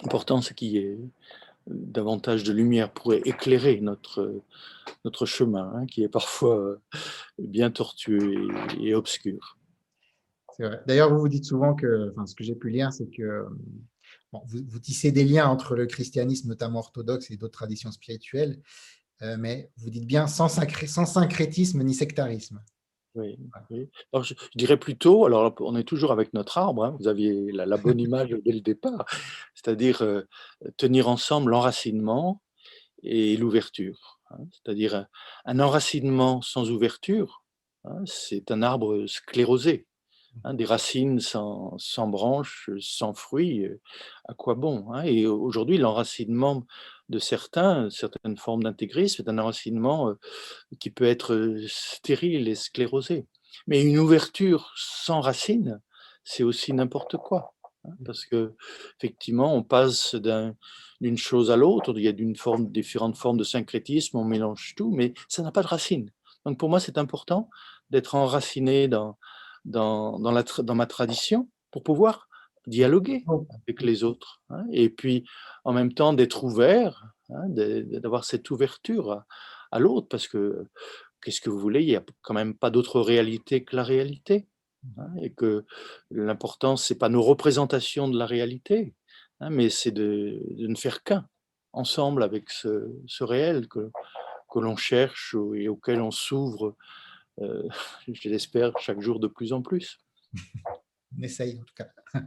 [0.01, 0.97] L'important, c'est qu'il y ait
[1.69, 4.41] davantage de lumière pour éclairer notre,
[5.25, 6.77] chemin, hein, qui est parfois
[7.37, 8.47] bien tortueux
[8.79, 9.57] et, obscur.
[10.87, 13.45] D'ailleurs, vous vous dites souvent que, enfin, ce que j'ai pu lire, c'est que
[14.31, 18.61] vous, tissez des liens entre le christianisme, notamment orthodoxe, et d'autres traditions spirituelles,
[19.21, 22.61] euh, mais vous dites bien sans, sans syncrétisme ni sectarisme.
[23.15, 23.37] Oui,
[24.13, 27.77] Alors, je, dirais plutôt, alors on est toujours avec notre arbre, hein, vous aviez la,
[27.77, 29.05] bonne image dès le départ,
[29.55, 30.27] c'est-à-dire euh,
[30.77, 32.41] tenir ensemble l'enracinement
[33.01, 34.19] et l'ouverture.
[34.29, 34.45] Hein.
[34.51, 35.07] c'est-à-dire
[35.45, 37.43] un, enracinement sans ouverture,
[37.83, 39.87] hein, c'est un arbre sclérosé.
[40.53, 43.81] Des racines sans, sans, branches, sans fruits, euh,
[44.25, 46.65] à quoi bon Et aujourd'hui, l'enracinement
[47.09, 50.13] de certains, certaines formes d'intégrisme, c'est un enracinement
[50.79, 53.25] qui peut être stérile et sclérosé.
[53.67, 55.81] Mais une ouverture sans racines,
[56.23, 57.55] c'est aussi n'importe quoi.
[57.85, 58.03] Hein, mmh.
[58.03, 58.53] parce que
[58.99, 63.43] effectivement, on passe d'une chose à l'autre, il y a d'une forme, différentes formes de
[63.43, 66.11] syncrétisme, on mélange tout, mais ça n'a pas de racines.
[66.45, 67.49] Donc pour moi, c'est important
[67.89, 69.17] d'être enraciné dans,
[69.65, 72.29] dans, dans, la, dans ma tradition pour pouvoir
[72.67, 73.23] dialoguer
[73.67, 74.41] avec les autres.
[74.49, 75.25] Hein, et puis,
[75.63, 79.23] en même temps, d'être ouvert, hein, d'avoir cette ouverture
[79.71, 80.65] à, l'autre, parce que
[81.21, 84.47] qu'est-ce que vous voulez, il n'y a quand même pas d'autre réalité que la réalité.
[84.97, 85.65] Hein, et que
[86.09, 88.95] l'important, ce n'est pas nos représentations de la réalité,
[89.41, 91.27] mais c'est de, ne faire qu'un,
[91.73, 93.91] ensemble avec ce, réel que,
[94.49, 96.75] que l'on cherche et auquel on s'ouvre,
[97.41, 97.67] euh,
[98.07, 99.99] je l'espère, chaque jour de plus en plus.
[101.17, 101.89] On essaye en tout cas.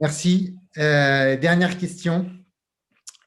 [0.00, 0.56] Merci.
[0.76, 2.30] Euh, dernière question.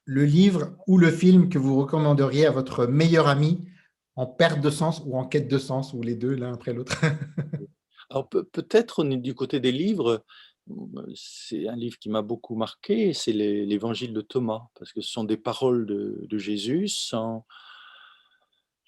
[0.06, 3.67] Le livre ou le film que vous recommanderiez à votre meilleur ami
[4.15, 7.00] en perte de sens ou en quête de sens, ou les deux l'un après l'autre?
[8.10, 10.26] Alors peut-être du côté des livres,
[11.15, 15.24] c'est un livre qui m'a beaucoup marqué, c'est l'évangile de Thomas, parce que ce sont
[15.24, 17.46] des paroles de, Jésus sans,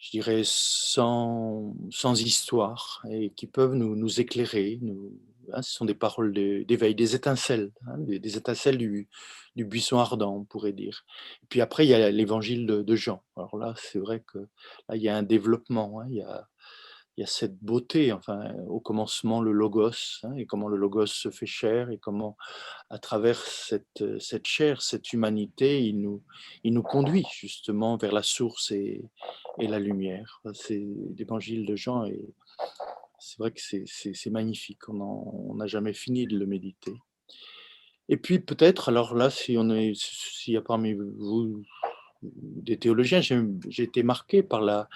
[0.03, 4.79] je dirais, sans, sans histoire, et qui peuvent nous, nous éclairer,
[5.51, 9.07] Hein, ce sont des paroles d'éveil, des étincelles, hein, des, étincelles du,
[9.55, 11.05] buisson ardent, on pourrait dire.
[11.43, 13.23] Et puis après, il y a l'évangile de, Jean.
[13.35, 14.39] Alors là, c'est vrai que
[14.87, 16.47] là, il y a un développement, hein, il, y a,
[17.17, 21.29] il, y a, cette beauté, enfin, au commencement, le logos, et comment le logos se
[21.29, 22.37] fait chair, et comment,
[22.89, 26.23] à travers cette, cette chair, cette humanité, il nous,
[26.63, 29.03] il nous conduit justement vers la source et,
[29.59, 30.41] la lumière.
[30.53, 30.83] C'est
[31.17, 32.19] l'évangile de Jean et
[33.19, 34.89] c'est vrai que c'est magnifique.
[34.89, 36.93] On n'a jamais fini de le méditer.
[38.09, 39.55] Et puis peut-être, alors là, s'il
[40.47, 41.63] y a parmi vous
[42.21, 44.89] des théologiens, j'ai été marqué par la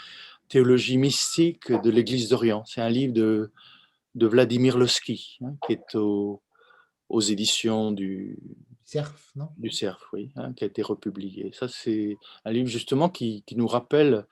[0.49, 2.63] théologie mystique de l'Église d'Orient.
[2.65, 3.51] C'est un livre de,
[4.15, 8.37] de Vladimir Losky, hein, qui est aux éditions du
[8.87, 9.49] CERF, non?
[9.57, 11.51] Du CERF, oui, hein, qui a été republié.
[11.53, 14.25] Ça, c'est un livre justement qui, qui nous rappelle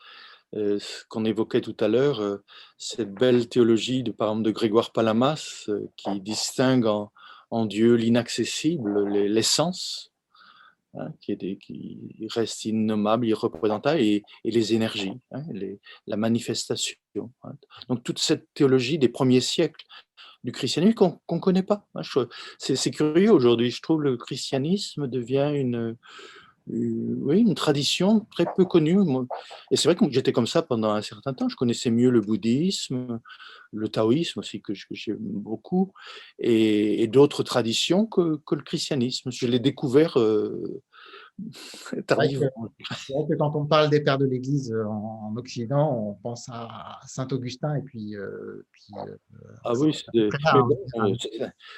[0.56, 2.38] euh, ce qu'on évoquait tout à l'heure, euh,
[2.78, 7.12] cette belle théologie de, par exemple, de Grégoire Palamas, euh, qui distingue en,
[7.66, 10.12] Dieu l'inaccessible, l'essence,
[10.98, 15.44] hein, qui, reste innommable, irreprésentable, et, et les énergies, hein,
[16.08, 16.98] la manifestation.
[17.44, 17.54] Hein.
[17.90, 19.86] Donc toute cette théologie des premiers siècles
[20.44, 21.88] du christianisme qu'on ne connaît pas.
[22.60, 25.98] C'est curieux aujourd'hui, je trouve le christianisme devient une,
[26.68, 29.00] oui, une tradition très peu connue.
[29.72, 31.48] Et c'est vrai que j'étais comme ça pendant un certain temps.
[31.48, 33.20] Je connaissais mieux le bouddhisme,
[33.72, 35.94] le taoïsme aussi, que j'aime beaucoup,
[36.40, 39.32] et, d'autres traditions que, le christianisme.
[39.32, 40.18] Je l'ai découvert
[41.42, 46.14] euh, c'est vrai, que quand on parle des pères de l'Église euh, en, Occident, on
[46.14, 48.16] pense à Saint Augustin et puis.
[48.16, 48.66] Euh,
[48.98, 49.18] euh,
[49.64, 49.94] ah oui,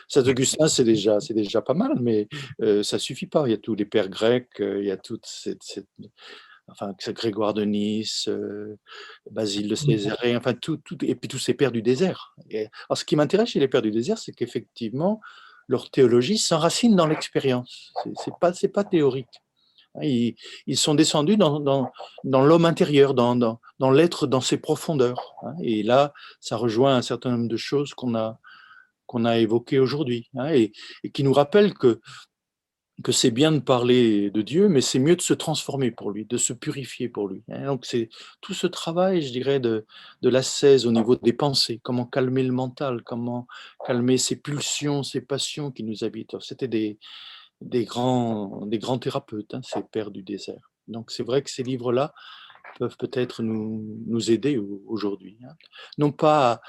[0.07, 2.27] Saint Augustin, c'est déjà, c'est déjà pas mal, mais
[2.59, 3.47] ça ça suffit pas.
[3.47, 5.61] Il y a tous les pères grecs, il y a toute cette,
[6.67, 8.29] enfin Grégoire de Nice,
[9.29, 12.35] Basile de Césarée, enfin tout, tout, et puis tous ces pères du désert.
[12.49, 15.21] Et, alors, ce qui m'intéresse chez les pères du désert, c'est qu'effectivement
[15.67, 17.93] leur théologie s'enracine dans l'expérience.
[18.23, 19.41] C'est pas, c'est pas théorique.
[20.01, 21.91] Ils, sont descendus dans,
[22.23, 23.59] l'homme intérieur, dans,
[23.91, 25.35] l'être, dans ses profondeurs.
[25.43, 25.53] Hein.
[25.61, 28.39] Et là, ça rejoint un certain nombre de choses qu'on a,
[29.39, 30.71] évoquées aujourd'hui, hein, et,
[31.13, 31.99] qui nous rappellent que,
[33.11, 36.37] c'est bien de parler de Dieu, mais c'est mieux de se transformer pour lui, de
[36.37, 37.43] se purifier pour lui.
[37.49, 37.67] Hein.
[37.67, 38.09] Donc c'est
[38.41, 39.85] tout ce travail, je dirais, de,
[40.23, 43.47] de l'ascèse au niveau des pensées, comment calmer le mental, comment
[43.85, 46.39] calmer ces pulsions, ces passions qui nous habitent.
[46.39, 46.97] C'était des,
[47.61, 50.71] des grands, des grands thérapeutes, hein, ces pères du désert.
[50.87, 52.13] Donc c'est vrai que ces livres-là,
[52.77, 55.37] peuvent peut-être nous, nous aider aujourd'hui.
[55.43, 55.53] Hein.
[55.97, 56.61] Non pas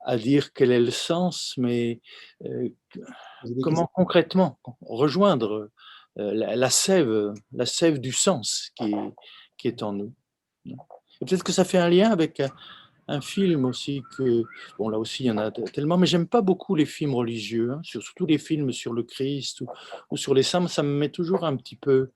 [0.00, 2.00] à, dire quel est le sens, mais
[3.62, 5.70] comment concrètement rejoindre
[6.16, 9.14] la, la, sève, la sève du sens qui est,
[9.58, 10.14] qui est en nous.
[11.20, 12.42] Peut-être que ça fait un lien avec
[13.10, 14.44] un film aussi que,
[14.78, 17.72] bon là aussi il y en a tellement, mais j'aime pas beaucoup les films religieux,
[17.72, 19.62] hein, surtout les films sur le Christ
[20.10, 22.10] ou, sur les saints, ça me met toujours un petit peu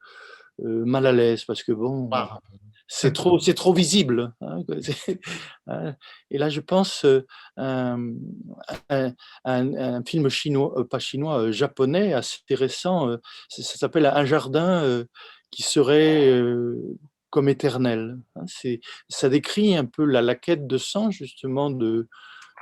[0.64, 2.38] euh, mal à l'aise parce que bon, ah.
[2.86, 4.32] c'est trop, c'est trop visible.
[4.40, 4.58] Hein,
[5.66, 5.96] hein.
[6.30, 7.22] et là je pense euh,
[7.56, 8.14] un,
[9.44, 13.16] un, film chinois, euh, pas chinois, japonais assez intéressant,
[13.48, 15.04] ça, s'appelle Un jardin
[15.50, 16.30] qui serait
[17.34, 18.16] comme éternel.
[18.36, 18.44] Hein.
[18.46, 22.06] C'est, ça décrit un peu la, la quête de sang justement de,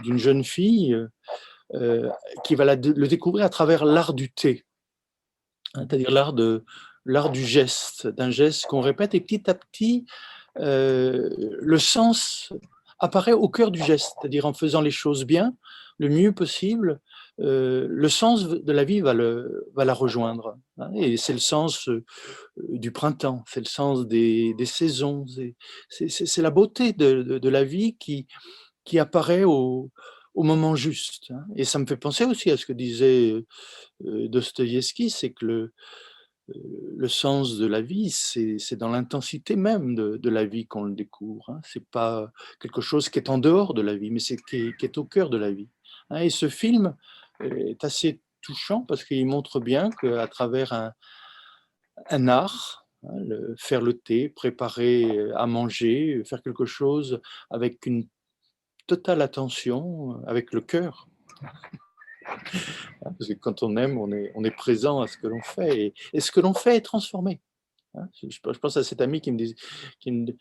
[0.00, 0.96] d'une jeune fille
[1.74, 2.08] euh,
[2.42, 4.64] qui va le découvrir à travers l'art du thé,
[5.74, 6.64] hein, c'est-à-dire l'art, de,
[7.04, 10.06] l'art du geste, d'un geste qu'on répète et petit à petit,
[10.58, 11.28] euh,
[11.60, 12.54] le sens
[12.98, 15.54] apparaît au cœur du geste, c'est-à-dire en faisant les choses bien,
[15.98, 16.98] le mieux possible,
[17.40, 20.58] euh, le sens de la vie va, la rejoindre.
[20.78, 22.04] Hein, et c'est le sens euh,
[22.68, 25.24] du printemps, c'est le sens des, saisons,
[25.88, 28.26] c'est la beauté de, la vie qui,
[28.84, 29.90] qui apparaît au,
[30.34, 31.30] moment juste.
[31.30, 31.44] Hein.
[31.56, 33.34] Et ça me fait penser aussi à ce que disait
[34.04, 35.72] euh, Dostoïevski, c'est que le,
[36.48, 41.50] le sens de la vie, c'est dans l'intensité même de, la vie qu'on le découvre.
[41.50, 41.60] Hein.
[41.64, 42.30] C'est pas
[42.60, 45.04] quelque chose qui est en dehors de la vie, mais c'est qui, qui, est au
[45.04, 45.68] cœur de la vie.
[46.10, 46.20] Hein.
[46.22, 46.94] Et ce film,
[47.44, 50.92] est assez touchant parce qu'il montre bien qu'à travers un,
[52.10, 53.14] un art, hein,
[53.56, 57.20] faire le thé, préparer à manger, faire quelque chose
[57.50, 58.08] avec une
[58.86, 61.08] totale attention, avec le cœur.
[63.02, 65.86] Parce que quand on aime, on est, on est présent à ce que l'on fait
[65.86, 67.40] et, et ce que l'on fait est transformé.
[67.94, 68.08] Hein.
[68.22, 69.54] Je pense à cet ami qui me, dit,
[70.00, 70.32] qui me,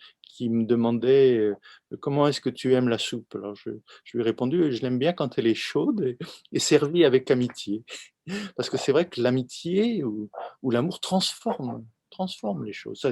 [0.41, 1.51] qui me demandait
[1.99, 3.35] comment est-ce que tu aimes la soupe?
[3.35, 6.17] Alors je, lui ai répondu, je l'aime bien quand elle est chaude
[6.51, 7.83] et, servie avec amitié.
[8.55, 10.31] Parce que c'est vrai que l'amitié ou,
[10.63, 13.05] ou l'amour transforme transforme les choses.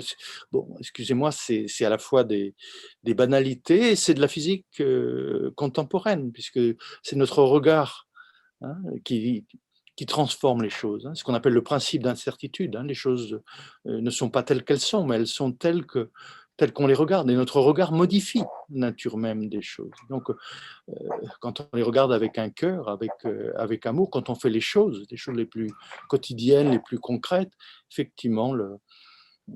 [0.51, 2.55] bon, excusez-moi, c'est à la fois des,
[3.03, 4.65] des banalités c'est de la physique
[5.55, 6.59] contemporaine, puisque
[7.03, 8.07] c'est notre regard
[8.61, 8.75] hein,
[9.05, 9.45] qui,
[10.07, 11.05] transforme les choses.
[11.05, 12.75] Hein, ce qu'on appelle le principe d'incertitude.
[12.75, 12.85] Hein.
[12.85, 13.39] les choses
[13.85, 16.09] ne sont pas telles qu'elles sont, mais elles sont telles que
[16.59, 17.29] telles qu'on les regarde.
[17.31, 19.93] Et notre regard modifie la nature même des choses.
[20.09, 20.33] Donc, euh,
[21.39, 24.59] quand on les regarde avec un cœur, avec, euh, avec amour, quand on fait les
[24.59, 25.71] choses, les choses les plus
[26.09, 27.53] quotidiennes, les plus concrètes,
[27.89, 28.53] effectivement,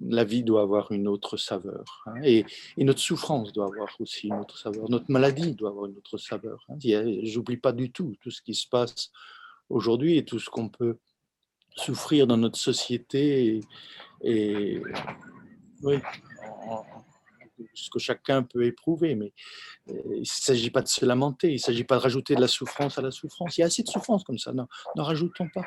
[0.02, 1.84] la vie doit avoir une autre saveur.
[2.06, 2.22] Hein.
[2.24, 2.46] et,
[2.78, 4.90] et, notre souffrance doit avoir aussi une autre saveur.
[4.90, 6.66] Notre maladie doit avoir une autre saveur.
[6.70, 6.78] Hein.
[7.24, 9.12] J'oublie pas du tout tout ce qui se passe
[9.70, 10.98] aujourd'hui et tout ce qu'on peut
[11.76, 13.62] souffrir dans notre société
[14.22, 14.82] et,
[15.82, 15.98] oui,
[17.74, 19.34] ce que chacun peut éprouver, mais
[19.90, 22.42] euh, il ne s'agit pas de se lamenter, il ne s'agit pas de rajouter de
[22.42, 23.58] la souffrance à la souffrance.
[23.58, 25.66] Il y a assez de souffrance comme ça, n'en rajoutons pas.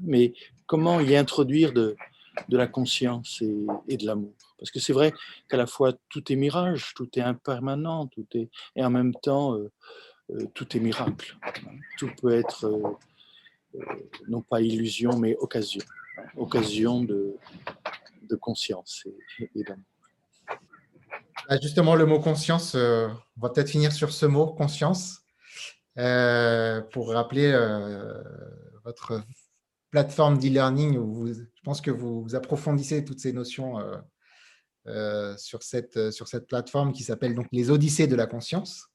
[0.00, 0.32] Mais
[0.66, 1.96] comment y introduire de,
[2.48, 3.42] la conscience
[3.88, 4.34] et, de l'amour?
[4.58, 5.12] Parce que c'est vrai
[5.48, 9.56] qu'à la fois tout est mirage, tout est impermanent, tout est, et en même temps,
[9.56, 9.70] euh,
[10.30, 11.36] euh, tout est miracle.
[11.98, 12.98] Tout peut être
[14.28, 15.82] non pas illusion, mais occasion,
[16.36, 17.38] occasion de
[18.40, 19.06] conscience
[19.54, 19.84] et, d'amour.
[21.48, 25.20] Ah, justement, le mot conscience, euh, on va peut-être finir sur ce mot, conscience,
[25.98, 27.52] euh, pour rappeler
[28.84, 29.22] votre
[29.90, 33.78] plateforme d'e-learning où je pense que vous, approfondissez toutes ces notions
[35.36, 38.92] sur, cette, plateforme qui s'appelle donc les Odyssées de la conscience.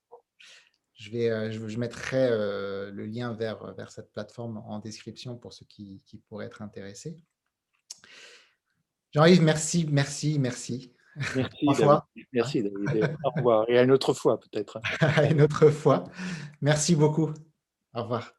[0.97, 6.01] Je, euh, mettrai euh, le lien vers, vers cette plateforme en description pour ceux qui,
[6.27, 7.23] pourraient être intéressés.
[9.13, 10.93] Jean-Yves, merci, merci, merci.
[12.33, 13.15] Merci, David.
[13.23, 13.65] Au revoir.
[13.69, 14.79] Et à une autre fois, peut-être.
[15.01, 16.03] à une autre fois.
[16.61, 17.31] Merci beaucoup.
[17.93, 18.36] Au revoir.